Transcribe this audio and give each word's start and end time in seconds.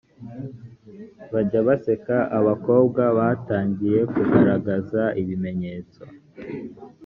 bajya 1.33 1.59
baseka 1.67 2.17
abakobwa 2.39 3.03
batangiye 3.17 3.99
kugaragaza 4.13 5.01
ibimenyetso 5.21 6.01